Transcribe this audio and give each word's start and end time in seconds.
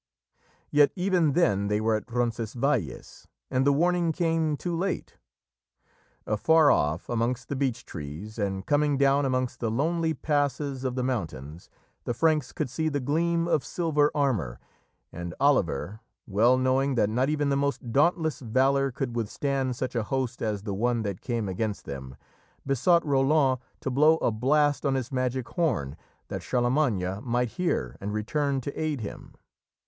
Yet 0.71 0.91
even 0.95 1.33
then 1.33 1.67
they 1.67 1.79
were 1.79 1.93
at 1.95 2.11
Roncesvalles, 2.11 3.27
and 3.51 3.67
the 3.67 3.71
warning 3.71 4.11
came 4.11 4.57
too 4.57 4.75
late. 4.75 5.17
Afar 6.25 6.71
off, 6.71 7.07
amongst 7.07 7.49
the 7.49 7.55
beech 7.55 7.85
trees, 7.85 8.39
and 8.39 8.65
coming 8.65 8.97
down 8.97 9.25
amongst 9.25 9.59
the 9.59 9.69
lonely 9.69 10.15
passes 10.15 10.83
of 10.83 10.95
the 10.95 11.03
mountains, 11.03 11.69
the 12.05 12.15
Franks 12.15 12.51
could 12.51 12.67
see 12.67 12.89
the 12.89 12.99
gleam 12.99 13.47
of 13.47 13.63
silver 13.63 14.09
armour, 14.15 14.59
and 15.11 15.35
Oliver, 15.39 15.99
well 16.25 16.57
knowing 16.57 16.95
that 16.95 17.07
not 17.07 17.29
even 17.29 17.49
the 17.49 17.55
most 17.55 17.91
dauntless 17.91 18.39
valour 18.39 18.89
could 18.89 19.15
withstand 19.15 19.75
such 19.75 19.93
a 19.93 20.01
host 20.05 20.41
as 20.41 20.63
the 20.63 20.73
one 20.73 21.03
that 21.03 21.21
came 21.21 21.47
against 21.47 21.85
them, 21.85 22.15
besought 22.65 23.05
Roland 23.05 23.59
to 23.81 23.91
blow 23.91 24.17
a 24.17 24.31
blast 24.31 24.83
on 24.83 24.95
his 24.95 25.11
magic 25.11 25.47
horn 25.49 25.95
that 26.29 26.41
Charlemagne 26.41 27.19
might 27.23 27.49
hear 27.49 27.97
and 28.01 28.11
return 28.11 28.61
to 28.61 28.73
aid 28.81 29.01
him. 29.01 29.35